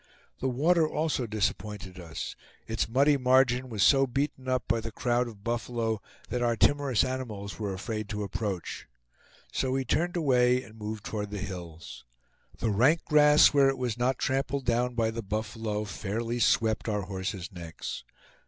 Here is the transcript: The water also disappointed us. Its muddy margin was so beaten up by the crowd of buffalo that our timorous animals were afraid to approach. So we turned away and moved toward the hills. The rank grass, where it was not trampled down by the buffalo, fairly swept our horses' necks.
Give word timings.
The 0.39 0.49
water 0.49 0.89
also 0.89 1.27
disappointed 1.27 1.99
us. 1.99 2.35
Its 2.65 2.89
muddy 2.89 3.17
margin 3.17 3.69
was 3.69 3.83
so 3.83 4.07
beaten 4.07 4.47
up 4.47 4.67
by 4.67 4.79
the 4.81 4.91
crowd 4.91 5.27
of 5.27 5.43
buffalo 5.43 6.01
that 6.29 6.41
our 6.41 6.55
timorous 6.57 7.03
animals 7.03 7.59
were 7.59 7.71
afraid 7.71 8.09
to 8.09 8.23
approach. 8.23 8.87
So 9.51 9.73
we 9.73 9.85
turned 9.85 10.17
away 10.17 10.63
and 10.63 10.75
moved 10.75 11.03
toward 11.05 11.29
the 11.29 11.37
hills. 11.37 12.03
The 12.57 12.71
rank 12.71 13.05
grass, 13.05 13.53
where 13.53 13.69
it 13.69 13.77
was 13.77 13.95
not 13.95 14.17
trampled 14.17 14.65
down 14.65 14.95
by 14.95 15.11
the 15.11 15.21
buffalo, 15.21 15.83
fairly 15.83 16.39
swept 16.39 16.89
our 16.89 17.01
horses' 17.03 17.51
necks. 17.51 18.03